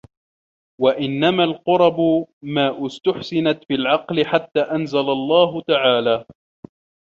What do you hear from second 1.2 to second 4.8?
الْقُرَبُ مَا اُسْتُحْسِنَتْ فِي الْعَقْلِ حَتَّى